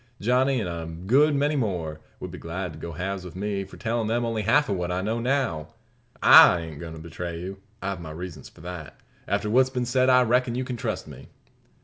Johnny, 0.19 0.59
an' 0.59 0.67
a 0.67 0.87
good 0.87 1.35
many 1.35 1.55
more, 1.55 1.99
would 2.19 2.31
be 2.31 2.39
glad 2.39 2.73
to 2.73 2.79
go 2.79 2.93
halves 2.93 3.23
with 3.23 3.35
me, 3.35 3.63
for 3.63 3.77
tellin' 3.77 4.07
them 4.07 4.25
only 4.25 4.41
half 4.41 4.67
of 4.67 4.75
what 4.75 4.91
I 4.91 4.99
now 5.01 5.19
know. 5.19 5.75
I 6.23 6.59
ain't 6.61 6.79
goin' 6.79 6.93
to 6.93 6.99
betray 6.99 7.39
you. 7.39 7.59
I've 7.83 8.01
my 8.01 8.09
reasons 8.09 8.49
for 8.49 8.61
not. 8.61 8.95
After 9.27 9.47
what's 9.47 9.69
been 9.69 9.85
said 9.85 10.09
I 10.09 10.23
reckon 10.23 10.55
you 10.55 10.63
can 10.63 10.75
trust 10.75 11.07
me?" 11.07 11.27